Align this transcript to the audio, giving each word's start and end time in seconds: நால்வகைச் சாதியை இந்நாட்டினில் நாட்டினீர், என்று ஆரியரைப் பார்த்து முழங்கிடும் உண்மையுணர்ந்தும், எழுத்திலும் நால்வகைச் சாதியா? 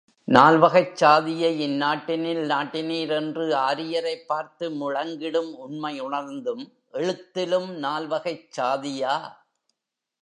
நால்வகைச் 0.27 0.95
சாதியை 0.95 1.51
இந்நாட்டினில் 1.61 2.45
நாட்டினீர், 2.47 3.09
என்று 3.09 3.55
ஆரியரைப் 3.55 4.25
பார்த்து 4.27 4.69
முழங்கிடும் 4.71 5.51
உண்மையுணர்ந்தும், 5.59 6.63
எழுத்திலும் 6.93 7.71
நால்வகைச் 7.83 8.49
சாதியா? 8.59 9.15